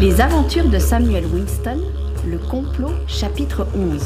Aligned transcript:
Les 0.00 0.20
aventures 0.20 0.68
de 0.68 0.78
Samuel 0.78 1.26
Winston, 1.26 1.80
le 2.24 2.38
complot, 2.38 2.92
chapitre 3.08 3.66
11. 3.74 4.00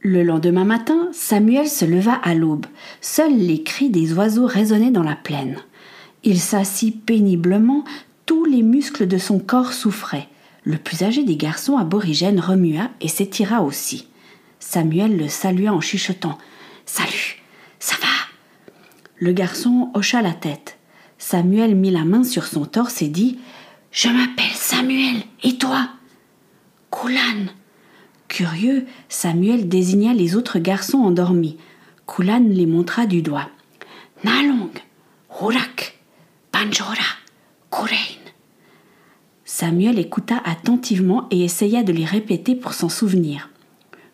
Le 0.00 0.24
lendemain 0.24 0.64
matin, 0.64 1.08
Samuel 1.12 1.68
se 1.68 1.84
leva 1.84 2.14
à 2.14 2.34
l'aube. 2.34 2.66
Seuls 3.00 3.38
les 3.38 3.62
cris 3.62 3.90
des 3.90 4.12
oiseaux 4.14 4.46
résonnaient 4.46 4.90
dans 4.90 5.04
la 5.04 5.14
plaine. 5.14 5.58
Il 6.24 6.40
s'assit 6.40 7.00
péniblement, 7.06 7.84
tous 8.26 8.44
les 8.44 8.62
muscles 8.62 9.06
de 9.06 9.18
son 9.18 9.38
corps 9.38 9.72
souffraient. 9.72 10.26
Le 10.64 10.76
plus 10.76 11.02
âgé 11.02 11.24
des 11.24 11.36
garçons 11.36 11.76
aborigènes 11.76 12.40
remua 12.40 12.90
et 13.00 13.08
s'étira 13.08 13.62
aussi. 13.62 14.08
Samuel 14.58 15.16
le 15.16 15.28
salua 15.28 15.72
en 15.72 15.80
chuchotant. 15.80 16.36
Salut, 16.84 17.42
ça 17.78 17.96
va 18.00 18.08
Le 19.16 19.32
garçon 19.32 19.90
hocha 19.94 20.20
la 20.22 20.34
tête. 20.34 20.78
Samuel 21.18 21.74
mit 21.74 21.90
la 21.90 22.04
main 22.04 22.24
sur 22.24 22.46
son 22.46 22.66
torse 22.66 23.02
et 23.02 23.08
dit 23.08 23.38
Je 23.90 24.08
m'appelle 24.08 24.54
Samuel, 24.54 25.22
et 25.42 25.56
toi 25.56 25.88
Koulan. 26.90 27.46
Curieux, 28.28 28.86
Samuel 29.08 29.68
désigna 29.68 30.12
les 30.12 30.36
autres 30.36 30.58
garçons 30.58 30.98
endormis. 30.98 31.56
Koulan 32.06 32.44
les 32.48 32.66
montra 32.66 33.06
du 33.06 33.22
doigt. 33.22 33.48
Nalong, 34.24 34.70
Hurak, 35.40 35.98
Banjora, 36.52 36.96
Kurein. 37.70 38.19
Samuel 39.60 39.98
écouta 39.98 40.40
attentivement 40.46 41.26
et 41.30 41.44
essaya 41.44 41.82
de 41.82 41.92
les 41.92 42.06
répéter 42.06 42.54
pour 42.54 42.72
s'en 42.72 42.88
souvenir. 42.88 43.50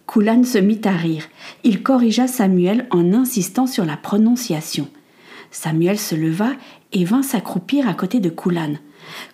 Koulan 0.05 0.43
se 0.43 0.59
mit 0.59 0.81
à 0.83 0.91
rire. 0.91 1.23
Il 1.63 1.85
corrigea 1.85 2.27
Samuel 2.27 2.89
en 2.91 3.13
insistant 3.13 3.69
sur 3.69 3.85
la 3.85 3.97
prononciation. 3.97 4.89
Samuel 5.53 6.01
se 6.01 6.17
leva 6.17 6.51
et 6.91 7.05
vint 7.05 7.23
s'accroupir 7.23 7.89
à 7.89 7.95
côté 7.95 8.19
de 8.19 8.29
Koulan. 8.29 8.73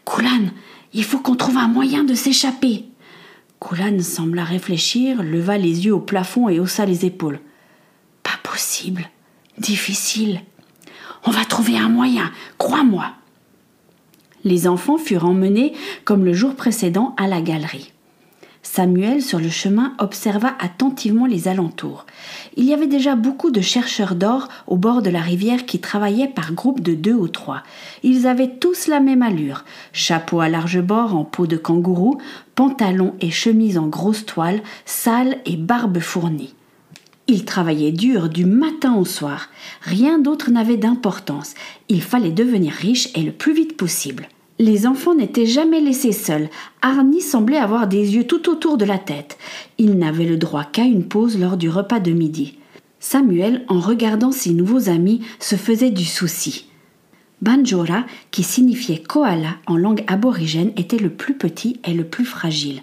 Koulan, 0.04 0.50
il 0.92 1.02
faut 1.02 1.18
qu'on 1.18 1.34
trouve 1.34 1.56
un 1.56 1.68
moyen 1.68 2.04
de 2.04 2.12
s'échapper. 2.12 2.84
Koulan 3.58 3.98
sembla 4.02 4.44
réfléchir, 4.44 5.22
leva 5.22 5.56
les 5.56 5.86
yeux 5.86 5.94
au 5.94 6.00
plafond 6.00 6.50
et 6.50 6.60
haussa 6.60 6.84
les 6.84 7.06
épaules. 7.06 7.40
Pas 8.22 8.38
possible. 8.42 9.08
Difficile. 9.56 10.42
On 11.24 11.30
va 11.30 11.46
trouver 11.46 11.78
un 11.78 11.88
moyen, 11.88 12.30
crois-moi. 12.58 13.14
Les 14.44 14.66
enfants 14.66 14.98
furent 14.98 15.26
emmenés, 15.26 15.72
comme 16.04 16.24
le 16.24 16.32
jour 16.32 16.54
précédent, 16.54 17.14
à 17.16 17.26
la 17.26 17.40
galerie. 17.40 17.92
Samuel, 18.64 19.22
sur 19.22 19.40
le 19.40 19.50
chemin, 19.50 19.92
observa 19.98 20.54
attentivement 20.60 21.26
les 21.26 21.48
alentours. 21.48 22.06
Il 22.56 22.64
y 22.64 22.72
avait 22.72 22.86
déjà 22.86 23.16
beaucoup 23.16 23.50
de 23.50 23.60
chercheurs 23.60 24.14
d'or 24.14 24.48
au 24.68 24.76
bord 24.76 25.02
de 25.02 25.10
la 25.10 25.20
rivière 25.20 25.66
qui 25.66 25.80
travaillaient 25.80 26.28
par 26.28 26.52
groupes 26.52 26.80
de 26.80 26.94
deux 26.94 27.14
ou 27.14 27.26
trois. 27.26 27.64
Ils 28.04 28.26
avaient 28.26 28.56
tous 28.60 28.86
la 28.86 29.00
même 29.00 29.22
allure 29.22 29.64
chapeau 29.92 30.40
à 30.40 30.48
large 30.48 30.80
bord 30.80 31.16
en 31.16 31.24
peau 31.24 31.48
de 31.48 31.56
kangourou, 31.56 32.18
pantalons 32.54 33.14
et 33.20 33.30
chemises 33.30 33.78
en 33.78 33.88
grosse 33.88 34.26
toile, 34.26 34.62
sales 34.84 35.38
et 35.44 35.56
barbe 35.56 35.98
fournie. 35.98 36.54
Ils 37.32 37.46
travaillaient 37.46 37.92
dur 37.92 38.28
du 38.28 38.44
matin 38.44 38.94
au 38.94 39.06
soir. 39.06 39.48
Rien 39.80 40.18
d'autre 40.18 40.50
n'avait 40.50 40.76
d'importance. 40.76 41.54
Il 41.88 42.02
fallait 42.02 42.30
devenir 42.30 42.74
riche 42.74 43.08
et 43.14 43.22
le 43.22 43.32
plus 43.32 43.54
vite 43.54 43.74
possible. 43.74 44.28
Les 44.58 44.86
enfants 44.86 45.14
n'étaient 45.14 45.46
jamais 45.46 45.80
laissés 45.80 46.12
seuls. 46.12 46.50
Arnie 46.82 47.22
semblait 47.22 47.56
avoir 47.56 47.86
des 47.86 48.16
yeux 48.16 48.26
tout 48.26 48.50
autour 48.50 48.76
de 48.76 48.84
la 48.84 48.98
tête. 48.98 49.38
Il 49.78 49.96
n'avait 49.96 50.26
le 50.26 50.36
droit 50.36 50.64
qu'à 50.64 50.82
une 50.82 51.08
pause 51.08 51.38
lors 51.38 51.56
du 51.56 51.70
repas 51.70 52.00
de 52.00 52.12
midi. 52.12 52.58
Samuel, 53.00 53.64
en 53.68 53.80
regardant 53.80 54.30
ses 54.30 54.52
nouveaux 54.52 54.90
amis, 54.90 55.22
se 55.40 55.56
faisait 55.56 55.90
du 55.90 56.04
souci. 56.04 56.66
Banjora, 57.40 58.04
qui 58.30 58.42
signifiait 58.42 59.02
koala 59.02 59.56
en 59.66 59.78
langue 59.78 60.04
aborigène, 60.06 60.72
était 60.76 60.98
le 60.98 61.08
plus 61.08 61.34
petit 61.38 61.80
et 61.86 61.94
le 61.94 62.04
plus 62.04 62.26
fragile. 62.26 62.82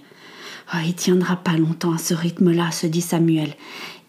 Oh, 0.72 0.78
il 0.86 0.94
tiendra 0.94 1.36
pas 1.36 1.58
longtemps 1.58 1.94
à 1.94 1.98
ce 1.98 2.14
rythme-là, 2.14 2.72
se 2.72 2.86
dit 2.86 3.02
Samuel. 3.02 3.56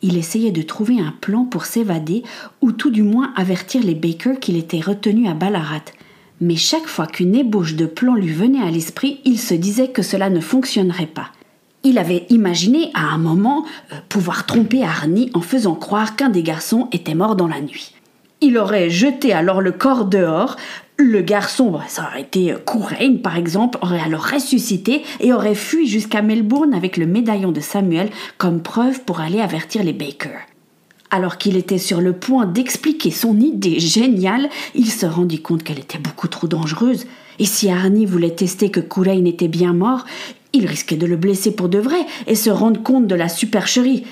Il 0.03 0.19
essayait 0.19 0.51
de 0.51 0.61
trouver 0.61 1.01
un 1.01 1.15
plan 1.21 1.45
pour 1.45 1.65
s'évader, 1.65 2.23
ou 2.61 2.73
tout 2.73 2.91
du 2.91 3.03
moins 3.03 3.33
avertir 3.35 3.83
les 3.83 3.95
Baker 3.95 4.35
qu'il 4.39 4.57
était 4.57 4.81
retenu 4.81 5.27
à 5.27 5.35
Ballarat. 5.35 5.85
Mais 6.43 6.57
chaque 6.57 6.87
fois 6.87 7.07
qu'une 7.07 7.35
ébauche 7.35 7.77
de 7.77 7.87
plan 7.87 8.15
lui 8.15 8.33
venait 8.33 8.63
à 8.63 8.71
l'esprit, 8.71 9.21
il 9.25 9.39
se 9.39 9.55
disait 9.55 9.89
que 9.89 10.03
cela 10.03 10.29
ne 10.29 10.41
fonctionnerait 10.41 11.07
pas. 11.07 11.31
Il 11.83 11.97
avait 11.97 12.27
imaginé 12.29 12.91
à 12.93 13.05
un 13.05 13.19
moment 13.19 13.65
euh, 13.93 13.97
pouvoir 14.11 14.45
tromper 14.45 14.85
Arnie 14.85 15.31
en 15.33 15.41
faisant 15.41 15.75
croire 15.75 16.15
qu'un 16.15 16.29
des 16.29 16.43
garçons 16.43 16.89
était 16.93 17.15
mort 17.15 17.37
dans 17.37 17.49
la 17.49 17.63
nuit. 17.63 17.95
Il 18.43 18.59
aurait 18.59 18.91
jeté 18.91 19.33
alors 19.33 19.61
le 19.63 19.73
corps 19.73 20.05
dehors, 20.05 20.57
le 21.03 21.23
garçon, 21.23 21.79
ça 21.89 22.09
aurait 22.09 22.23
été 22.23 22.55
Couraine 22.65 23.21
par 23.21 23.37
exemple, 23.37 23.79
aurait 23.83 24.01
alors 24.01 24.27
ressuscité 24.27 25.03
et 25.21 25.33
aurait 25.33 25.55
fui 25.55 25.87
jusqu'à 25.87 26.23
Melbourne 26.23 26.75
avec 26.75 26.97
le 26.97 27.07
médaillon 27.07 27.53
de 27.53 27.61
Samuel 27.61 28.11
comme 28.39 28.63
preuve 28.63 29.01
pour 29.03 29.21
aller 29.21 29.41
avertir 29.41 29.83
les 29.83 29.93
Baker. 29.93 30.39
Alors 31.11 31.39
qu'il 31.39 31.57
était 31.57 31.79
sur 31.79 32.01
le 32.01 32.13
point 32.13 32.47
d'expliquer 32.47 33.11
son 33.11 33.39
idée 33.41 33.81
géniale, 33.81 34.49
il 34.75 34.91
se 34.91 35.07
rendit 35.07 35.43
compte 35.43 35.65
qu'elle 35.65 35.81
était 35.81 35.99
beaucoup 35.99 36.29
trop 36.29 36.47
dangereuse. 36.47 37.07
Et 37.41 37.47
si 37.47 37.69
Arnie 37.69 38.07
voulait 38.07 38.35
tester 38.35 38.71
que 38.71 38.81
Kurain 38.81 39.25
était 39.25 39.49
bien 39.49 39.73
mort, 39.73 40.05
il 40.53 40.67
risquait 40.67 40.97
de 40.97 41.07
le 41.07 41.17
blesser 41.17 41.51
pour 41.51 41.69
de 41.69 41.79
vrai 41.79 42.07
et 42.27 42.37
se 42.37 42.51
rendre 42.51 42.83
compte 42.83 43.09
de 43.09 43.15
la 43.15 43.29
supercherie. 43.29 44.05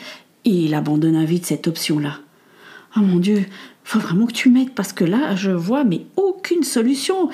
Il 0.44 0.74
abandonna 0.74 1.24
vite 1.24 1.46
cette 1.46 1.68
option-là. 1.68 2.18
Oh 2.96 3.00
mon 3.00 3.18
Dieu, 3.18 3.44
faut 3.84 3.98
vraiment 3.98 4.26
que 4.26 4.32
tu 4.32 4.50
m'aides 4.50 4.74
parce 4.74 4.92
que 4.92 5.04
là, 5.04 5.34
je 5.34 5.50
vois 5.50 5.84
mais 5.84 6.06
aucune 6.16 6.62
solution. 6.62 7.28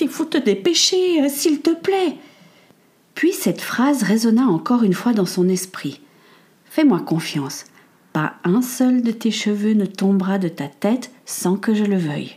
Il 0.00 0.08
faut 0.08 0.24
te 0.24 0.38
dépêcher, 0.38 1.28
s'il 1.28 1.60
te 1.60 1.74
plaît. 1.74 2.16
Puis 3.14 3.32
cette 3.32 3.60
phrase 3.60 4.02
résonna 4.02 4.46
encore 4.46 4.82
une 4.82 4.94
fois 4.94 5.12
dans 5.12 5.26
son 5.26 5.48
esprit. 5.48 6.00
Fais-moi 6.64 7.00
confiance. 7.00 7.64
Pas 8.12 8.34
un 8.44 8.62
seul 8.62 9.02
de 9.02 9.12
tes 9.12 9.30
cheveux 9.30 9.74
ne 9.74 9.86
tombera 9.86 10.38
de 10.38 10.48
ta 10.48 10.68
tête 10.68 11.12
sans 11.26 11.56
que 11.56 11.74
je 11.74 11.84
le 11.84 11.98
veuille. 11.98 12.36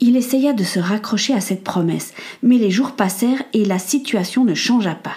Il 0.00 0.16
essaya 0.16 0.52
de 0.52 0.64
se 0.64 0.78
raccrocher 0.78 1.34
à 1.34 1.40
cette 1.40 1.64
promesse, 1.64 2.14
mais 2.42 2.56
les 2.56 2.70
jours 2.70 2.92
passèrent 2.92 3.42
et 3.52 3.64
la 3.64 3.78
situation 3.78 4.44
ne 4.44 4.54
changea 4.54 4.94
pas. 4.94 5.16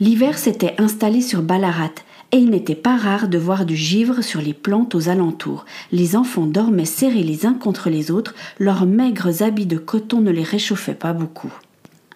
L'hiver 0.00 0.38
s'était 0.38 0.74
installé 0.78 1.20
sur 1.22 1.42
Ballarat, 1.42 1.94
et 2.34 2.38
il 2.38 2.50
n'était 2.50 2.74
pas 2.74 2.96
rare 2.96 3.28
de 3.28 3.38
voir 3.38 3.64
du 3.64 3.76
givre 3.76 4.20
sur 4.20 4.42
les 4.42 4.54
plantes 4.54 4.96
aux 4.96 5.08
alentours. 5.08 5.64
Les 5.92 6.16
enfants 6.16 6.46
dormaient 6.46 6.84
serrés 6.84 7.22
les 7.22 7.46
uns 7.46 7.54
contre 7.54 7.90
les 7.90 8.10
autres, 8.10 8.34
leurs 8.58 8.86
maigres 8.86 9.40
habits 9.44 9.66
de 9.66 9.78
coton 9.78 10.20
ne 10.20 10.32
les 10.32 10.42
réchauffaient 10.42 10.94
pas 10.94 11.12
beaucoup. 11.12 11.52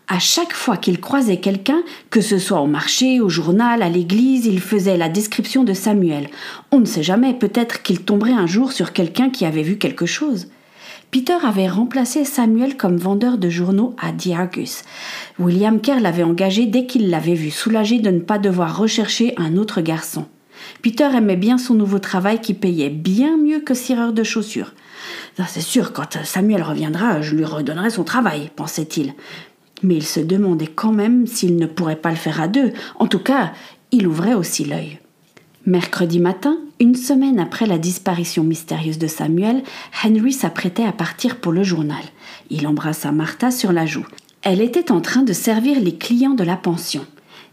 À 0.09 0.19
chaque 0.19 0.55
fois 0.55 0.77
qu'il 0.77 1.01
croisait 1.01 1.37
quelqu'un, 1.37 1.85
que 2.11 2.21
ce 2.21 2.41
soit 2.41 2.61
au 2.61 2.67
marché, 2.67 3.21
au 3.21 3.29
journal, 3.29 3.81
à 3.81 3.89
l'église, 3.89 4.47
il 4.47 4.59
faisait 4.59 4.97
la 4.97 5.09
description 5.09 5.63
de 5.63 5.73
Samuel. 5.73 6.31
On 6.73 6.81
ne 6.81 6.85
sait 6.85 7.05
jamais, 7.05 7.33
peut-être 7.33 7.83
qu'il 7.83 8.01
tomberait 8.01 8.33
un 8.33 8.49
jour 8.49 8.73
sur 8.73 8.93
quelqu'un 8.93 9.31
qui 9.31 9.45
avait 9.45 9.63
vu 9.63 9.79
quelque 9.79 10.07
chose. 10.07 10.49
Peter 11.11 11.37
avait 11.43 11.69
remplacé 11.69 12.25
Samuel 12.25 12.77
comme 12.77 12.97
vendeur 12.97 13.39
de 13.39 13.49
journaux 13.49 13.97
à 13.99 14.13
The 14.13 14.33
Argus. 14.37 14.83
William 15.39 15.81
Kerr 15.81 16.01
l'avait 16.01 16.23
engagé 16.23 16.67
dès 16.67 16.87
qu'il 16.87 17.09
l'avait 17.09 17.35
vu, 17.35 17.51
soulagé 17.51 17.99
de 17.99 18.11
ne 18.11 18.21
pas 18.21 18.39
devoir 18.39 18.77
rechercher 18.77 19.33
un 19.39 19.57
autre 19.57 19.81
garçon. 19.81 20.27
Peter 20.83 21.09
aimait 21.15 21.37
bien 21.37 21.57
son 21.57 21.75
nouveau 21.75 21.99
travail 21.99 22.41
qui 22.41 22.53
payait 22.53 22.91
bien 22.91 23.37
mieux 23.39 23.61
que 23.61 23.75
cireur 23.75 24.13
de 24.13 24.23
chaussures. 24.23 24.75
C'est 25.47 25.61
sûr, 25.61 25.93
quand 25.93 26.19
Samuel 26.25 26.63
reviendra, 26.63 27.23
je 27.23 27.35
lui 27.35 27.45
redonnerai 27.45 27.91
son 27.91 28.05
travail, 28.05 28.51
pensait-il 28.55 29.15
mais 29.83 29.97
il 29.97 30.05
se 30.05 30.21
demandait 30.21 30.67
quand 30.67 30.93
même 30.93 31.27
s'il 31.27 31.57
ne 31.57 31.67
pourrait 31.67 31.97
pas 31.97 32.11
le 32.11 32.17
faire 32.17 32.41
à 32.41 32.49
deux. 32.49 32.73
En 32.99 33.07
tout 33.07 33.19
cas, 33.19 33.53
il 33.91 34.07
ouvrait 34.07 34.35
aussi 34.35 34.65
l'œil. 34.65 34.99
Mercredi 35.69 36.19
matin, 36.19 36.57
une 36.81 36.95
semaine 36.95 37.39
après 37.39 37.67
la 37.67 37.77
disparition 37.77 38.43
mystérieuse 38.43 38.97
de 38.97 39.07
Samuel, 39.07 39.63
Henry 40.03 40.33
s'apprêtait 40.33 40.87
à 40.87 40.93
partir 40.93 41.37
pour 41.37 41.53
le 41.53 41.63
journal. 41.63 42.01
Il 42.49 42.67
embrassa 42.67 43.13
Martha 43.13 43.51
sur 43.51 43.71
la 43.71 43.85
joue. 43.85 44.07
Elle 44.41 44.63
était 44.63 44.91
en 44.91 45.03
train 45.03 45.25
de 45.25 45.35
servir 45.35 45.79
les 45.79 45.95
clients 45.95 46.33
de 46.33 46.43
la 46.43 46.57
pension. 46.57 47.05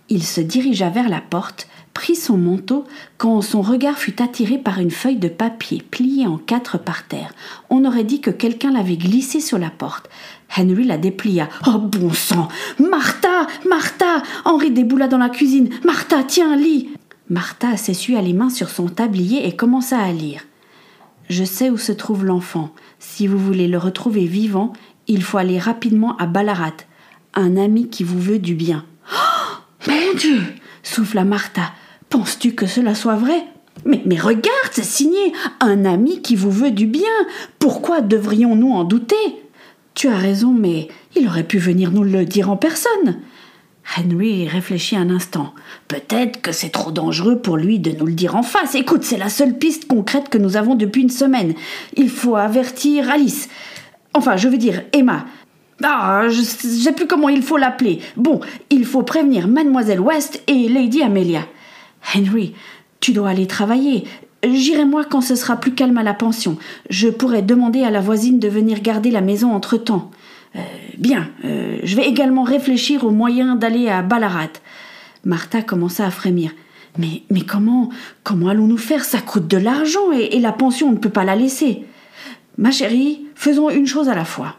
Il 0.07 0.23
se 0.23 0.39
dirigea 0.39 0.89
vers 0.89 1.09
la 1.09 1.19
porte, 1.19 1.67
prit 1.93 2.15
son 2.15 2.37
manteau 2.37 2.85
quand 3.17 3.41
son 3.41 3.61
regard 3.61 3.97
fut 3.97 4.21
attiré 4.21 4.57
par 4.57 4.79
une 4.79 4.91
feuille 4.91 5.17
de 5.17 5.27
papier 5.27 5.83
pliée 5.91 6.25
en 6.25 6.37
quatre 6.37 6.77
par 6.77 7.05
terre. 7.09 7.33
On 7.69 7.83
aurait 7.83 8.05
dit 8.05 8.21
que 8.21 8.31
quelqu'un 8.31 8.71
l'avait 8.71 8.95
glissée 8.95 9.41
sur 9.41 9.57
la 9.57 9.69
porte. 9.69 10.09
Henry 10.57 10.85
la 10.85 10.97
déplia. 10.97 11.49
Oh 11.67 11.79
bon 11.79 12.13
sang 12.13 12.47
Martha 12.79 13.47
Martha 13.67 14.23
Henri 14.45 14.71
déboula 14.71 15.09
dans 15.09 15.17
la 15.17 15.27
cuisine. 15.27 15.67
Martha, 15.83 16.23
tiens, 16.23 16.55
lis 16.55 16.87
Martha 17.29 17.75
s'essuya 17.75 18.21
les 18.21 18.33
mains 18.33 18.51
sur 18.51 18.69
son 18.69 18.87
tablier 18.87 19.47
et 19.47 19.55
commença 19.55 19.97
à 19.97 20.11
lire. 20.11 20.41
Je 21.27 21.43
sais 21.43 21.71
où 21.71 21.77
se 21.77 21.91
trouve 21.91 22.23
l'enfant. 22.23 22.69
Si 22.99 23.25
vous 23.25 23.39
voulez 23.39 23.67
le 23.67 23.79
retrouver 23.79 24.25
vivant, 24.25 24.73
il 25.07 25.23
faut 25.23 25.39
aller 25.39 25.57
rapidement 25.57 26.15
à 26.17 26.27
Ballarat. 26.27 26.77
Un 27.33 27.57
ami 27.57 27.89
qui 27.89 28.03
vous 28.03 28.19
veut 28.19 28.37
du 28.37 28.53
bien. 28.53 28.85
Mon 29.87 30.13
Dieu 30.17 30.41
souffla 30.83 31.25
Martha. 31.25 31.73
Penses-tu 32.09 32.53
que 32.53 32.67
cela 32.67 32.93
soit 32.93 33.15
vrai? 33.15 33.43
Mais, 33.85 34.03
mais 34.05 34.19
regarde, 34.19 34.71
c'est 34.71 34.83
signé 34.83 35.33
un 35.59 35.83
ami 35.83 36.21
qui 36.21 36.35
vous 36.35 36.51
veut 36.51 36.71
du 36.71 36.85
bien. 36.85 37.01
Pourquoi 37.57 38.01
devrions-nous 38.01 38.71
en 38.71 38.83
douter? 38.83 39.15
Tu 39.95 40.09
as 40.09 40.17
raison, 40.17 40.51
mais 40.51 40.89
il 41.15 41.27
aurait 41.27 41.43
pu 41.43 41.57
venir 41.57 41.91
nous 41.91 42.03
le 42.03 42.25
dire 42.25 42.51
en 42.51 42.57
personne. 42.57 43.19
Henry 43.97 44.47
réfléchit 44.47 44.95
un 44.95 45.09
instant. 45.09 45.53
Peut-être 45.87 46.41
que 46.41 46.51
c'est 46.51 46.69
trop 46.69 46.91
dangereux 46.91 47.39
pour 47.39 47.57
lui 47.57 47.79
de 47.79 47.91
nous 47.91 48.05
le 48.05 48.13
dire 48.13 48.35
en 48.35 48.43
face. 48.43 48.75
Écoute, 48.75 49.03
c'est 49.03 49.17
la 49.17 49.29
seule 49.29 49.57
piste 49.57 49.87
concrète 49.87 50.29
que 50.29 50.37
nous 50.37 50.57
avons 50.57 50.75
depuis 50.75 51.03
une 51.03 51.09
semaine. 51.09 51.53
Il 51.95 52.09
faut 52.09 52.35
avertir 52.35 53.09
Alice. 53.09 53.47
Enfin, 54.13 54.37
je 54.37 54.47
veux 54.47 54.57
dire, 54.57 54.81
Emma. 54.91 55.25
Ah, 55.83 56.27
je 56.29 56.41
sais 56.41 56.93
plus 56.93 57.07
comment 57.07 57.29
il 57.29 57.43
faut 57.43 57.57
l'appeler. 57.57 57.99
Bon, 58.15 58.39
il 58.69 58.85
faut 58.85 59.03
prévenir 59.03 59.47
Mademoiselle 59.47 59.99
West 59.99 60.41
et 60.47 60.67
Lady 60.69 61.01
Amelia. 61.01 61.41
Henry, 62.15 62.53
tu 62.99 63.11
dois 63.13 63.29
aller 63.29 63.47
travailler. 63.47 64.05
J'irai 64.43 64.85
moi 64.85 65.03
quand 65.05 65.21
ce 65.21 65.35
sera 65.35 65.57
plus 65.57 65.73
calme 65.73 65.97
à 65.97 66.03
la 66.03 66.13
pension. 66.13 66.57
Je 66.89 67.09
pourrais 67.09 67.41
demander 67.41 67.83
à 67.83 67.91
la 67.91 67.99
voisine 67.99 68.39
de 68.39 68.47
venir 68.47 68.81
garder 68.81 69.11
la 69.11 69.21
maison 69.21 69.53
entre-temps. 69.53 70.11
Euh, 70.55 70.59
bien, 70.97 71.29
euh, 71.43 71.79
je 71.83 71.95
vais 71.95 72.07
également 72.07 72.43
réfléchir 72.43 73.03
aux 73.03 73.11
moyens 73.11 73.57
d'aller 73.57 73.89
à 73.89 74.01
Ballarat. 74.01 74.53
Martha 75.23 75.61
commença 75.61 76.05
à 76.05 76.11
frémir. 76.11 76.51
Mais, 76.97 77.23
comment, 77.41 77.89
comment 78.23 78.47
allons-nous 78.47 78.77
faire? 78.77 79.03
Ça 79.03 79.19
coûte 79.19 79.47
de 79.47 79.57
l'argent 79.57 80.13
et, 80.13 80.35
et 80.35 80.39
la 80.39 80.53
pension, 80.53 80.89
on 80.89 80.93
ne 80.93 80.97
peut 80.97 81.09
pas 81.09 81.25
la 81.25 81.35
laisser. 81.35 81.83
Ma 82.57 82.71
chérie, 82.71 83.25
faisons 83.35 83.69
une 83.69 83.87
chose 83.87 84.07
à 84.07 84.15
la 84.15 84.23
fois. 84.23 84.55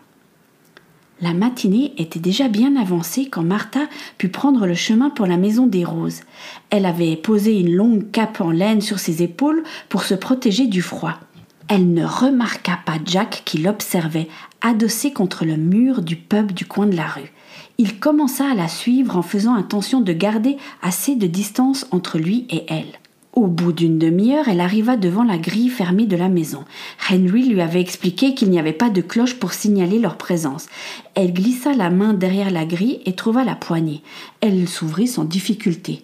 La 1.23 1.33
matinée 1.33 1.95
était 1.97 2.21
déjà 2.21 2.49
bien 2.49 2.77
avancée 2.77 3.29
quand 3.31 3.43
Martha 3.43 3.81
put 4.19 4.29
prendre 4.29 4.67
le 4.67 4.75
chemin 4.75 5.09
pour 5.09 5.25
la 5.25 5.39
maison 5.39 5.67
des 5.67 5.83
roses. 5.83 6.21
Elle 6.69 6.85
avait 6.85 7.17
posé 7.17 7.59
une 7.59 7.75
longue 7.75 8.11
cape 8.11 8.43
en 8.43 8.51
laine 8.51 8.83
sur 8.83 8.99
ses 8.99 9.23
épaules 9.23 9.63
pour 9.89 10.03
se 10.03 10.15
protéger 10.15 10.67
du 10.67 10.83
froid. 10.83 11.19
Elle 11.69 11.93
ne 11.93 12.05
remarqua 12.05 12.79
pas 12.85 12.99
Jack 13.05 13.43
qui 13.45 13.59
l'observait, 13.59 14.29
adossé 14.61 15.13
contre 15.13 15.45
le 15.45 15.57
mur 15.57 16.03
du 16.03 16.15
pub 16.15 16.53
du 16.53 16.65
coin 16.65 16.87
de 16.87 16.97
la 16.97 17.07
rue. 17.07 17.33
Il 17.79 17.99
commença 17.99 18.49
à 18.49 18.55
la 18.55 18.69
suivre 18.69 19.17
en 19.17 19.23
faisant 19.23 19.55
intention 19.55 20.01
de 20.01 20.13
garder 20.13 20.57
assez 20.81 21.17
de 21.17 21.27
distance 21.27 21.87
entre 21.91 22.19
lui 22.19 22.47
et 22.51 22.65
elle. 22.69 22.99
Au 23.33 23.49
bout 23.49 23.73
d'une 23.73 23.99
demi-heure, 23.99 24.49
elle 24.49 24.61
arriva 24.61 24.97
devant 24.97 25.25
la 25.25 25.37
grille 25.37 25.69
fermée 25.69 26.07
de 26.07 26.17
la 26.17 26.31
maison. 26.31 26.65
Henry 27.11 27.47
lui 27.47 27.61
avait 27.61 27.83
expliqué 27.83 28.35
qu'il 28.35 28.49
n'y 28.49 28.59
avait 28.59 28.73
pas 28.73 28.89
de 28.89 29.03
cloche 29.03 29.35
pour 29.35 29.53
signaler 29.53 29.99
leur 29.99 30.17
présence. 30.17 30.69
Elle 31.15 31.35
glissa 31.35 31.75
la 31.75 31.91
main 31.91 32.15
derrière 32.15 32.51
la 32.51 32.65
grille 32.65 33.01
et 33.05 33.15
trouva 33.15 33.45
la 33.45 33.55
poignée. 33.55 34.03
Elle 34.41 34.67
s'ouvrit 34.69 35.09
sans 35.09 35.25
difficulté. 35.25 36.03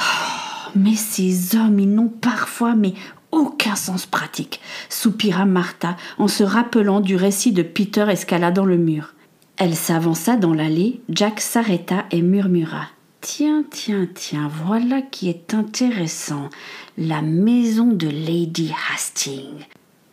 Oh, 0.00 0.70
mais 0.74 0.96
ces 0.96 1.54
hommes, 1.54 1.78
ils 1.78 1.94
n'ont 1.94 2.08
parfois 2.08 2.74
mais 2.74 2.94
aucun 3.34 3.76
sens 3.76 4.06
pratique, 4.06 4.60
soupira 4.88 5.44
Martha 5.44 5.96
en 6.18 6.28
se 6.28 6.44
rappelant 6.44 7.00
du 7.00 7.16
récit 7.16 7.52
de 7.52 7.62
Peter 7.62 8.06
escaladant 8.08 8.64
le 8.64 8.78
mur. 8.78 9.14
Elle 9.56 9.74
s'avança 9.74 10.36
dans 10.36 10.54
l'allée, 10.54 11.00
Jack 11.08 11.40
s'arrêta 11.40 12.06
et 12.10 12.22
murmura. 12.22 12.88
Tiens, 13.20 13.64
tiens, 13.70 14.06
tiens, 14.14 14.50
voilà 14.66 15.00
qui 15.00 15.28
est 15.28 15.54
intéressant. 15.54 16.50
La 16.98 17.22
maison 17.22 17.86
de 17.86 18.08
Lady 18.08 18.72
Hastings. 18.92 19.66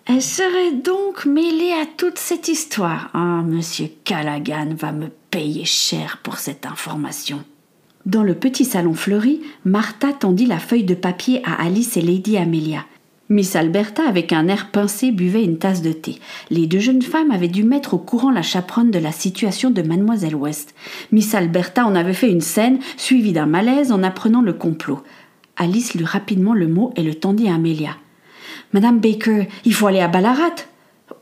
Elle 0.06 0.22
serait 0.22 0.74
donc 0.74 1.26
mêlée 1.26 1.74
à 1.74 1.86
toute 1.86 2.18
cette 2.18 2.48
histoire. 2.48 3.10
Ah, 3.14 3.42
monsieur 3.46 3.90
Callaghan 4.04 4.74
va 4.76 4.92
me 4.92 5.10
payer 5.30 5.66
cher 5.66 6.20
pour 6.24 6.38
cette 6.38 6.66
information. 6.66 7.44
Dans 8.06 8.24
le 8.24 8.34
petit 8.34 8.66
salon 8.66 8.94
fleuri, 8.94 9.42
Martha 9.64 10.12
tendit 10.12 10.48
la 10.48 10.58
feuille 10.60 10.84
de 10.84 10.96
papier 10.96 11.42
à 11.46 11.62
Alice 11.62 11.98
et 11.98 12.02
Lady 12.02 12.38
Amelia. 12.38 12.86
Miss 13.32 13.56
Alberta, 13.56 14.04
avec 14.06 14.34
un 14.34 14.50
air 14.50 14.72
pincé, 14.72 15.14
buvait 15.14 15.46
une 15.46 15.58
tasse 15.58 15.82
de 15.82 15.94
thé. 15.94 16.20
Les 16.50 16.68
deux 16.68 16.80
jeunes 16.80 17.02
femmes 17.02 17.32
avaient 17.32 17.48
dû 17.48 17.64
mettre 17.64 17.94
au 17.94 17.98
courant 17.98 18.30
la 18.30 18.42
chaperonne 18.42 18.92
de 18.92 19.00
la 19.00 19.14
situation 19.14 19.72
de 19.72 19.82
Mademoiselle 19.82 20.36
West. 20.36 20.76
Miss 21.14 21.34
Alberta 21.34 21.86
en 21.86 21.96
avait 21.96 22.12
fait 22.12 22.30
une 22.30 22.42
scène, 22.42 22.80
suivie 22.98 23.32
d'un 23.32 23.46
malaise 23.46 23.94
en 23.94 24.04
apprenant 24.04 24.42
le 24.42 24.52
complot. 24.52 25.00
Alice 25.56 25.94
lut 25.94 26.04
rapidement 26.04 26.54
le 26.54 26.68
mot 26.68 26.92
et 26.98 27.04
le 27.04 27.16
tendit 27.16 27.48
à 27.48 27.56
Amelia. 27.56 27.96
Madame 28.74 29.00
Baker, 29.00 29.48
il 29.64 29.74
faut 29.74 29.88
aller 29.88 30.02
à 30.02 30.10
Ballarat. 30.10 30.56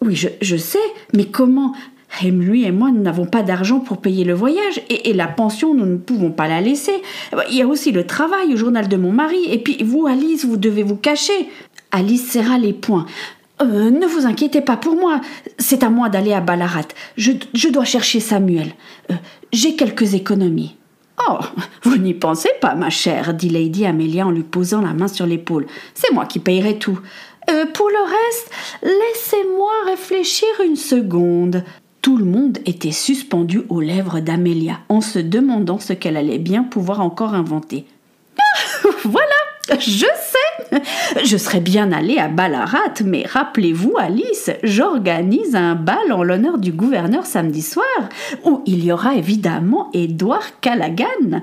Oui, 0.02 0.16
je, 0.16 0.58
sais, 0.58 0.80
mais 1.14 1.26
comment? 1.26 1.76
Henry 2.24 2.64
et 2.64 2.72
moi, 2.72 2.90
nous 2.92 3.02
n'avons 3.02 3.26
pas 3.26 3.44
d'argent 3.44 3.80
pour 3.80 3.98
payer 3.98 4.24
le 4.24 4.34
voyage 4.34 4.82
et, 4.90 5.14
la 5.14 5.28
pension, 5.28 5.76
nous 5.76 5.86
ne 5.86 5.98
pouvons 5.98 6.32
pas 6.32 6.48
la 6.48 6.60
laisser. 6.60 7.04
Il 7.50 7.56
y 7.56 7.62
a 7.62 7.68
aussi 7.68 7.92
le 7.92 8.06
travail 8.06 8.54
au 8.54 8.58
journal 8.58 8.88
de 8.88 8.98
mon 8.98 9.12
mari. 9.12 9.46
Et 9.50 9.60
puis 9.60 9.84
vous, 9.84 10.08
Alice, 10.08 10.46
vous 10.46 10.58
devez 10.58 10.84
vous 10.84 10.96
cacher. 10.96 11.50
Alice 11.92 12.30
serra 12.30 12.58
les 12.58 12.74
poings. 12.74 13.06
Euh, 13.62 13.90
ne 13.90 14.06
vous 14.06 14.26
inquiétez 14.26 14.62
pas 14.62 14.78
pour 14.78 14.96
moi. 14.96 15.20
C'est 15.58 15.84
à 15.84 15.90
moi 15.90 16.10
d'aller 16.10 16.34
à 16.34 16.42
Ballarat. 16.42 16.88
Je, 17.18 17.70
dois 17.70 17.86
chercher 17.86 18.20
Samuel. 18.20 18.72
Euh, 19.12 19.16
j'ai 19.52 19.76
quelques 19.76 20.14
économies. 20.14 20.76
Oh, 21.28 21.40
vous 21.84 21.98
n'y 21.98 22.14
pensez 22.14 22.50
pas, 22.62 22.76
ma 22.76 22.90
chère, 22.90 23.34
dit 23.34 23.50
Lady 23.50 23.86
Amelia 23.86 24.26
en 24.26 24.32
lui 24.32 24.44
posant 24.44 24.82
la 24.82 24.94
main 24.94 25.10
sur 25.10 25.26
l'épaule. 25.26 25.66
C'est 25.94 26.14
moi 26.14 26.26
qui 26.26 26.40
payerai 26.40 26.80
tout. 26.80 26.98
Euh, 27.50 27.66
pour 27.74 27.90
le 27.90 28.02
reste, 28.04 28.52
laissez-moi 28.84 29.72
réfléchir 29.88 30.48
une 30.66 30.78
seconde. 30.78 31.64
Tout 32.02 32.16
le 32.16 32.24
monde 32.24 32.60
était 32.66 32.94
suspendu 32.94 33.64
aux 33.68 33.82
lèvres 33.82 34.22
d'Amelia, 34.22 34.80
en 34.88 35.02
se 35.02 35.20
demandant 35.20 35.80
ce 35.80 35.92
qu'elle 35.92 36.16
allait 36.16 36.38
bien 36.38 36.64
pouvoir 36.64 37.02
encore 37.02 37.34
inventer. 37.34 37.86
voilà, 39.04 39.28
je 39.80 40.06
sais. 40.06 40.82
Je 41.24 41.38
serais 41.38 41.60
bien 41.60 41.92
allée 41.92 42.18
à 42.18 42.28
Ballarat, 42.28 42.94
mais 43.04 43.26
rappelez-vous, 43.26 43.96
Alice, 43.98 44.52
j'organise 44.64 45.56
un 45.56 45.76
bal 45.76 46.12
en 46.12 46.24
l'honneur 46.24 46.58
du 46.58 46.72
gouverneur 46.72 47.26
samedi 47.26 47.62
soir, 47.62 47.86
où 48.44 48.62
il 48.66 48.84
y 48.84 48.92
aura 48.92 49.16
évidemment 49.16 49.90
Edward 49.94 50.54
Callaghan. 50.62 51.42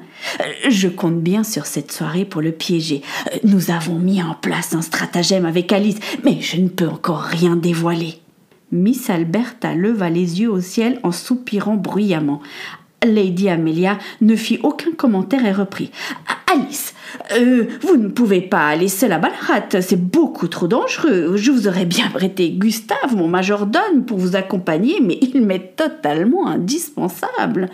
Je 0.69 0.89
compte 0.89 1.21
bien 1.21 1.45
sur 1.45 1.67
cette 1.67 1.93
soirée 1.93 2.25
pour 2.25 2.43
le 2.43 2.53
piéger. 2.53 3.03
Nous 3.45 3.71
avons 3.71 3.97
mis 3.97 4.23
en 4.23 4.35
place 4.35 4.75
un 4.75 4.83
stratagème 4.83 5.47
avec 5.47 5.73
Alice, 5.73 5.99
mais 6.25 6.41
je 6.41 6.61
ne 6.61 6.69
peux 6.69 6.89
encore 6.89 7.23
rien 7.23 7.57
dévoiler. 7.57 8.21
Miss 8.73 9.11
Alberta 9.11 9.75
leva 9.75 10.11
les 10.11 10.41
yeux 10.41 10.51
au 10.51 10.61
ciel 10.61 10.99
en 11.03 11.13
soupirant 11.13 11.77
bruyamment. 11.77 12.41
Lady 13.05 13.49
Amelia 13.49 13.99
ne 14.21 14.35
fit 14.35 14.59
aucun 14.63 14.93
commentaire 14.93 15.45
et 15.45 15.53
reprit. 15.53 15.91
Alice, 16.57 16.95
euh, 17.33 17.67
vous 17.83 17.97
ne 17.97 18.09
pouvez 18.09 18.41
pas 18.41 18.69
aller 18.69 18.89
seule 18.89 19.13
à 19.13 19.19
Ballarat, 19.19 19.81
c'est 19.81 20.01
beaucoup 20.01 20.49
trop 20.49 20.67
dangereux. 20.67 21.37
Je 21.37 21.51
vous 21.51 21.69
aurais 21.69 21.85
bien 21.85 22.09
prêté 22.09 22.51
Gustave, 22.51 23.15
mon 23.15 23.29
majordome, 23.29 24.05
pour 24.07 24.19
vous 24.19 24.37
accompagner, 24.37 25.01
mais 25.03 25.19
il 25.21 25.43
m'est 25.43 25.77
totalement 25.77 26.47
indispensable. 26.47 27.69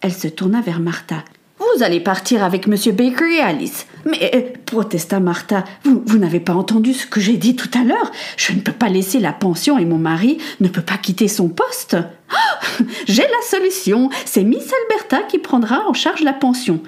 Elle 0.00 0.12
se 0.12 0.28
tourna 0.28 0.60
vers 0.60 0.80
Martha. 0.80 1.24
Vous 1.58 1.82
allez 1.82 2.00
partir 2.00 2.42
avec 2.42 2.66
Monsieur 2.66 2.92
Baker 2.92 3.36
et 3.36 3.40
Alice. 3.40 3.86
Mais, 4.04 4.30
euh, 4.34 4.40
protesta 4.66 5.20
Martha, 5.20 5.64
vous, 5.84 6.18
n'avez 6.18 6.40
pas 6.40 6.54
entendu 6.54 6.92
ce 6.92 7.06
que 7.06 7.20
j'ai 7.20 7.36
dit 7.36 7.56
tout 7.56 7.70
à 7.78 7.84
l'heure? 7.84 8.10
Je 8.36 8.52
ne 8.52 8.60
peux 8.60 8.72
pas 8.72 8.88
laisser 8.88 9.18
la 9.20 9.32
pension 9.32 9.78
et 9.78 9.84
mon 9.84 9.98
mari 9.98 10.38
ne 10.60 10.68
peut 10.68 10.82
pas 10.82 10.98
quitter 10.98 11.28
son 11.28 11.48
poste. 11.48 11.96
Oh, 12.32 12.84
j'ai 13.06 13.22
la 13.22 13.42
solution. 13.48 14.10
C'est 14.24 14.44
Miss 14.44 14.70
Alberta 14.82 15.22
qui 15.22 15.38
prendra 15.38 15.88
en 15.88 15.94
charge 15.94 16.22
la 16.22 16.32
pension. 16.32 16.80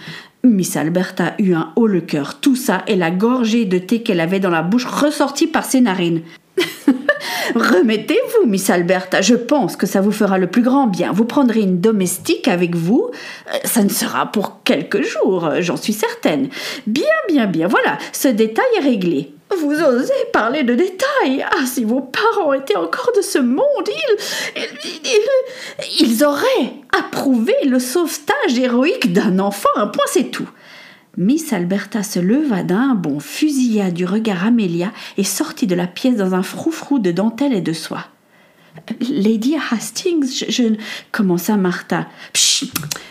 Miss 0.48 0.76
Alberta 0.76 1.34
eut 1.38 1.54
un 1.54 1.72
haut 1.76 1.86
le 1.86 2.00
cœur. 2.00 2.40
Tout 2.40 2.56
ça 2.56 2.82
et 2.86 2.96
la 2.96 3.10
gorgée 3.10 3.64
de 3.64 3.78
thé 3.78 4.02
qu'elle 4.02 4.20
avait 4.20 4.40
dans 4.40 4.50
la 4.50 4.62
bouche 4.62 4.86
ressortit 4.86 5.46
par 5.46 5.64
ses 5.64 5.80
narines. 5.80 6.22
Remettez-vous, 7.54 8.48
Miss 8.48 8.70
Alberta, 8.70 9.20
je 9.20 9.34
pense 9.34 9.76
que 9.76 9.86
ça 9.86 10.00
vous 10.00 10.12
fera 10.12 10.38
le 10.38 10.46
plus 10.48 10.62
grand 10.62 10.86
bien. 10.86 11.12
Vous 11.12 11.24
prendrez 11.24 11.60
une 11.60 11.80
domestique 11.80 12.48
avec 12.48 12.74
vous. 12.74 13.10
Euh, 13.48 13.58
ça 13.64 13.84
ne 13.84 13.88
sera 13.88 14.32
pour 14.32 14.62
quelques 14.64 15.02
jours, 15.02 15.50
j'en 15.60 15.76
suis 15.76 15.92
certaine. 15.92 16.48
Bien, 16.86 17.04
bien, 17.28 17.46
bien. 17.46 17.68
Voilà, 17.68 17.98
ce 18.12 18.28
détail 18.28 18.64
est 18.78 18.84
réglé. 18.84 19.35
Vous 19.50 19.72
osez 19.72 20.12
parler 20.32 20.64
de 20.64 20.74
détails 20.74 21.46
Ah, 21.52 21.66
si 21.66 21.84
vos 21.84 22.00
parents 22.00 22.52
étaient 22.52 22.76
encore 22.76 23.12
de 23.16 23.22
ce 23.22 23.38
monde, 23.38 23.88
ils, 24.56 24.62
ils, 26.00 26.24
auraient 26.24 26.72
approuvé 26.98 27.54
le 27.64 27.78
sauvetage 27.78 28.58
héroïque 28.58 29.12
d'un 29.12 29.38
enfant. 29.38 29.68
Un 29.76 29.86
point, 29.86 30.04
c'est 30.08 30.30
tout. 30.30 30.48
Miss 31.16 31.52
Alberta 31.52 32.02
se 32.02 32.18
leva 32.18 32.62
d'un 32.62 32.94
bond, 32.94 33.20
fusilla 33.20 33.90
du 33.90 34.04
regard 34.04 34.44
Amélia 34.44 34.92
et 35.16 35.24
sortit 35.24 35.66
de 35.66 35.74
la 35.74 35.86
pièce 35.86 36.16
dans 36.16 36.34
un 36.34 36.42
froufrou 36.42 36.98
de 36.98 37.10
dentelle 37.10 37.54
et 37.54 37.62
de 37.62 37.72
soie. 37.72 38.06
Lady 39.00 39.56
Hastings, 39.70 40.44
je, 40.48 40.74
commença 41.12 41.56
Martha. 41.56 42.06
Psst, 42.32 42.66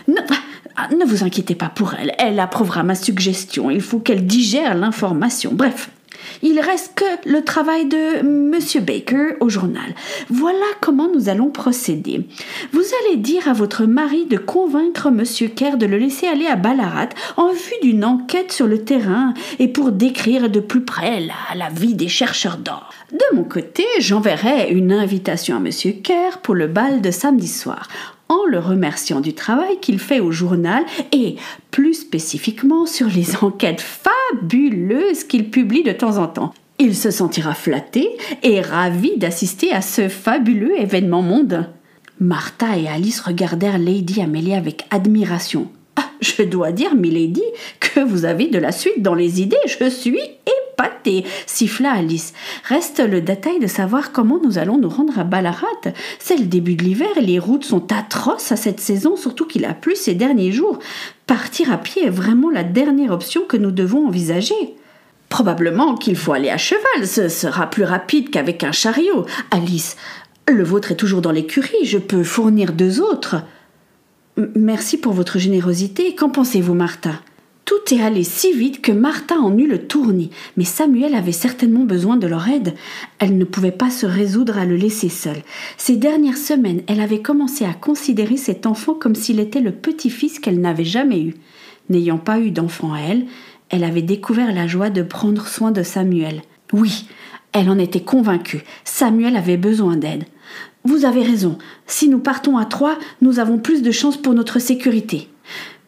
ne, 0.08 1.06
vous 1.06 1.24
inquiétez 1.24 1.56
pas 1.56 1.70
pour 1.70 1.96
elle, 1.96 2.14
elle 2.20 2.40
approuvera 2.40 2.84
ma 2.84 2.94
suggestion. 2.94 3.72
Il 3.72 3.82
faut 3.82 4.00
qu'elle 4.00 4.28
digère 4.28 4.76
l'information. 4.76 5.52
Bref, 5.54 5.90
Il 6.48 6.60
reste 6.60 6.94
que 6.94 7.28
le 7.28 7.44
travail 7.44 7.88
de 7.88 8.22
Monsieur 8.22 8.80
Baker 8.80 9.34
au 9.40 9.50
journal. 9.50 9.96
Voilà 10.30 10.68
comment 10.80 11.10
nous 11.12 11.28
allons 11.28 11.50
procéder. 11.50 12.28
Vous 12.72 12.84
allez 13.02 13.18
dire 13.18 13.48
à 13.48 13.54
votre 13.54 13.86
mari 13.86 14.28
de 14.28 14.38
convaincre 14.38 15.10
Monsieur 15.10 15.48
Kerr 15.48 15.78
de 15.78 15.88
le 15.88 15.98
laisser 15.98 16.28
aller 16.28 16.46
à 16.46 16.56
Ballarat 16.56 17.10
en 17.38 17.52
vue 17.52 17.80
d'une 17.82 18.06
enquête 18.06 18.52
sur 18.52 18.68
le 18.68 18.84
terrain 18.84 19.34
et 19.58 19.68
pour 19.68 19.92
décrire 19.92 20.52
de 20.52 20.60
plus 20.60 20.86
près 20.86 21.20
la, 21.20 21.70
vie 21.70 21.96
des 21.96 22.10
chercheurs 22.10 22.58
d'or. 22.58 22.92
De 23.12 23.36
mon 23.36 23.44
côté, 23.44 23.84
j'enverrai 23.98 24.70
une 24.70 24.92
invitation 24.92 25.58
à 25.58 25.60
Monsieur 25.60 25.94
Kerr 25.94 26.42
pour 26.44 26.54
le 26.54 26.68
bal 26.68 27.02
de 27.02 27.10
samedi 27.10 27.48
soir 27.48 27.90
en 28.30 28.46
le 28.46 28.60
remerciant 28.60 29.22
du 29.22 29.34
travail 29.34 29.80
qu'il 29.82 30.00
fait 30.00 30.20
au 30.20 30.32
journal 30.32 30.84
et 31.12 31.36
plus 31.72 31.94
spécifiquement 31.94 32.86
sur 32.86 33.08
les 33.08 33.36
enquêtes 33.42 33.82
fabuleuses 33.82 35.24
qu'il 35.24 35.50
publie 35.50 35.84
de 35.84 35.92
temps 35.92 36.18
en 36.18 36.28
temps. 36.28 36.54
Il 36.78 36.96
se 36.96 37.10
sentira 37.10 37.54
flatté 37.54 38.10
et 38.44 38.60
ravi 38.60 39.18
d'assister 39.18 39.72
à 39.72 39.82
ce 39.82 40.10
fabuleux 40.10 40.78
événement 40.80 41.22
mondain. 41.22 41.70
Martha 42.20 42.78
et 42.78 42.88
Alice 42.88 43.22
regardèrent 43.22 43.78
Lady 43.78 44.22
Amelia 44.22 44.58
avec 44.58 44.86
admiration. 44.90 45.70
Ah, 45.96 46.10
je 46.20 46.44
dois 46.44 46.72
dire, 46.72 46.96
milady, 46.96 47.44
que 47.80 48.02
vous 48.02 48.26
avez 48.26 48.48
de 48.48 48.58
la 48.58 48.72
suite 48.72 49.02
dans 49.02 49.14
les 49.14 49.42
idées. 49.42 49.58
Je 49.66 49.90
suis 49.90 50.20
pâté, 50.76 51.26
siffla 51.46 51.92
Alice. 51.92 52.34
Reste 52.64 53.00
le 53.00 53.22
détail 53.22 53.60
de 53.60 53.68
savoir 53.68 54.12
comment 54.12 54.40
nous 54.44 54.58
allons 54.58 54.78
nous 54.78 54.90
rendre 54.90 55.20
à 55.20 55.24
Ballarat. 55.24 55.68
C'est 56.20 56.38
le 56.38 56.46
début 56.46 56.76
de 56.76 56.84
l'hiver 56.84 57.10
et 57.18 57.22
les 57.22 57.40
routes 57.40 57.66
sont 57.66 57.92
atroces 57.92 58.52
à 58.52 58.56
cette 58.56 58.80
saison, 58.80 59.16
surtout 59.16 59.46
qu'il 59.46 59.66
a 59.66 59.74
plu 59.74 59.96
ces 59.96 60.14
derniers 60.14 60.52
jours. 60.52 60.80
Partir 61.28 61.72
à 61.72 61.78
pied 61.78 62.06
est 62.06 62.10
vraiment 62.10 62.50
la 62.50 62.64
dernière 62.64 63.12
option 63.12 63.42
que 63.48 63.58
nous 63.58 63.72
devons 63.72 64.08
envisager. 64.08 64.76
Probablement 65.30 65.96
qu'il 65.96 66.16
faut 66.16 66.34
aller 66.34 66.50
à 66.50 66.58
cheval, 66.58 67.08
ce 67.08 67.30
sera 67.30 67.70
plus 67.70 67.84
rapide 67.84 68.30
qu'avec 68.30 68.64
un 68.64 68.72
chariot. 68.72 69.26
Alice, 69.52 69.98
le 70.48 70.64
vôtre 70.64 70.92
est 70.92 70.96
toujours 70.96 71.22
dans 71.22 71.32
l'écurie, 71.32 71.86
je 71.86 71.98
peux 71.98 72.24
fournir 72.24 72.74
deux 72.74 73.02
autres. 73.02 73.38
Merci 74.56 74.98
pour 74.98 75.14
votre 75.14 75.40
générosité. 75.40 76.14
Qu'en 76.14 76.30
pensez-vous, 76.30 76.74
Martha? 76.74 77.22
Tout 77.66 77.94
est 77.96 78.02
allé 78.02 78.24
si 78.24 78.54
vite 78.54 78.80
que 78.82 78.92
Martha 78.92 79.40
en 79.40 79.58
eut 79.58 79.68
le 79.68 79.88
tournis, 79.88 80.30
mais 80.56 80.64
Samuel 80.64 81.16
avait 81.16 81.32
certainement 81.32 81.84
besoin 81.84 82.16
de 82.16 82.28
leur 82.28 82.48
aide. 82.48 82.76
Elle 83.18 83.40
ne 83.40 83.44
pouvait 83.44 83.72
pas 83.72 83.90
se 83.90 84.06
résoudre 84.06 84.60
à 84.60 84.66
le 84.66 84.76
laisser 84.76 85.10
seul. 85.10 85.38
Ces 85.78 85.98
dernières 85.98 86.38
semaines, 86.38 86.84
elle 86.88 87.02
avait 87.02 87.24
commencé 87.24 87.66
à 87.66 87.74
considérer 87.74 88.38
cet 88.38 88.68
enfant 88.68 88.94
comme 88.94 89.16
s'il 89.16 89.40
était 89.40 89.62
le 89.62 89.72
petit-fils 89.72 90.38
qu'elle 90.38 90.62
n'avait 90.62 90.86
jamais 90.86 91.22
eu. 91.22 91.36
N'ayant 91.90 92.20
pas 92.20 92.40
eu 92.40 92.52
d'enfant 92.52 92.94
à 92.94 93.00
elle, 93.00 93.26
elle 93.70 93.84
avait 93.84 94.04
découvert 94.04 94.54
la 94.54 94.68
joie 94.68 94.92
de 94.92 95.02
prendre 95.02 95.48
soin 95.48 95.72
de 95.72 95.82
Samuel. 95.82 96.44
Oui, 96.72 97.08
elle 97.52 97.70
en 97.72 97.80
était 97.80 98.04
convaincue. 98.04 98.64
Samuel 98.84 99.36
avait 99.36 99.58
besoin 99.58 99.98
d'aide. 99.98 100.26
Vous 100.84 101.04
avez 101.06 101.24
raison. 101.24 101.58
Si 101.88 102.10
nous 102.10 102.20
partons 102.20 102.60
à 102.60 102.66
trois, 102.66 103.00
nous 103.22 103.40
avons 103.40 103.58
plus 103.58 103.82
de 103.82 103.92
chances 103.92 104.18
pour 104.18 104.36
notre 104.36 104.60
sécurité. 104.60 105.30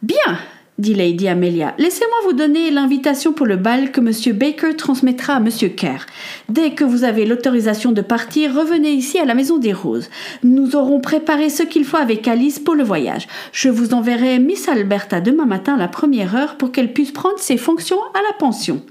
Bien, 0.01 0.39
dit 0.77 0.93
Lady 0.93 1.27
Amelia. 1.27 1.73
Laissez-moi 1.77 2.17
vous 2.25 2.33
donner 2.33 2.69
l'invitation 2.69 3.33
pour 3.33 3.45
le 3.45 3.55
bal 3.55 3.91
que 3.91 3.99
M. 3.99 4.37
Baker 4.37 4.75
transmettra 4.75 5.33
à 5.33 5.37
M. 5.37 5.49
Kerr. 5.75 6.05
Dès 6.49 6.71
que 6.71 6.83
vous 6.83 7.03
avez 7.03 7.25
l'autorisation 7.25 7.91
de 7.91 8.01
partir, 8.01 8.53
revenez 8.53 8.91
ici 8.91 9.17
à 9.17 9.25
la 9.25 9.33
Maison 9.33 9.57
des 9.57 9.73
Roses. 9.73 10.09
Nous 10.43 10.75
aurons 10.75 10.99
préparé 10.99 11.49
ce 11.49 11.63
qu'il 11.63 11.85
faut 11.85 11.97
avec 11.97 12.27
Alice 12.27 12.59
pour 12.59 12.75
le 12.75 12.83
voyage. 12.83 13.27
Je 13.51 13.69
vous 13.69 13.93
enverrai 13.93 14.39
Miss 14.39 14.67
Alberta 14.67 15.19
demain 15.19 15.45
matin 15.45 15.75
à 15.75 15.79
la 15.79 15.87
première 15.87 16.35
heure 16.35 16.57
pour 16.57 16.71
qu'elle 16.71 16.93
puisse 16.93 17.11
prendre 17.11 17.39
ses 17.39 17.57
fonctions 17.57 17.99
à 18.13 18.21
la 18.27 18.37
pension. 18.37 18.83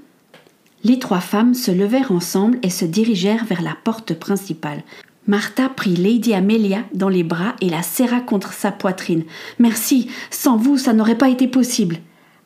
Les 0.83 0.99
trois 0.99 1.19
femmes 1.19 1.53
se 1.53 1.71
levèrent 1.71 2.11
ensemble 2.11 2.59
et 2.63 2.69
se 2.69 2.85
dirigèrent 2.85 3.45
vers 3.45 3.61
la 3.61 3.75
porte 3.83 4.13
principale. 4.13 4.83
Martha 5.27 5.67
prit 5.67 5.95
Lady 5.95 6.33
Amelia 6.33 6.85
dans 6.93 7.09
les 7.09 7.23
bras 7.23 7.55
et 7.59 7.69
la 7.69 7.83
serra 7.83 8.21
contre 8.21 8.53
sa 8.53 8.71
poitrine. 8.71 9.23
Merci, 9.59 10.09
sans 10.31 10.55
vous, 10.55 10.77
ça 10.77 10.93
n'aurait 10.93 11.17
pas 11.17 11.29
été 11.29 11.47
possible. 11.49 11.97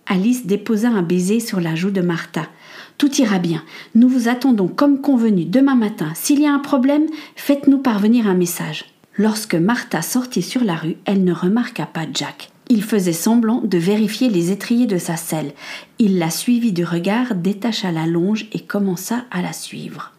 Alice 0.07 0.47
déposa 0.47 0.89
un 0.89 1.03
baiser 1.03 1.39
sur 1.39 1.61
la 1.61 1.75
joue 1.75 1.91
de 1.91 2.01
Martha. 2.01 2.47
Tout 2.97 3.13
ira 3.21 3.37
bien. 3.37 3.63
Nous 3.93 4.09
vous 4.09 4.27
attendons 4.27 4.67
comme 4.67 4.99
convenu 4.99 5.45
demain 5.45 5.75
matin. 5.75 6.11
S'il 6.15 6.41
y 6.41 6.47
a 6.47 6.53
un 6.53 6.59
problème, 6.59 7.05
faites-nous 7.35 7.77
parvenir 7.77 8.27
un 8.27 8.33
message. 8.33 8.85
Lorsque 9.15 9.55
Martha 9.55 10.01
sortit 10.01 10.41
sur 10.41 10.63
la 10.63 10.75
rue, 10.75 10.97
elle 11.05 11.23
ne 11.23 11.33
remarqua 11.33 11.85
pas 11.85 12.05
Jack. 12.11 12.49
Il 12.69 12.83
faisait 12.83 13.13
semblant 13.13 13.61
de 13.61 13.77
vérifier 13.77 14.29
les 14.29 14.51
étriers 14.51 14.87
de 14.87 14.97
sa 14.97 15.17
selle. 15.17 15.51
Il 15.99 16.17
la 16.17 16.31
suivit 16.31 16.71
du 16.71 16.83
regard, 16.83 17.35
détacha 17.35 17.91
la 17.91 18.07
longe 18.07 18.47
et 18.53 18.59
commença 18.59 19.25
à 19.29 19.41
la 19.41 19.53
suivre. 19.53 20.13